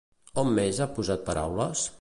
[0.43, 1.89] On més ha posat paraules?